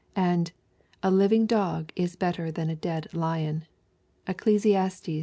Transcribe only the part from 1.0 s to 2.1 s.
a living dog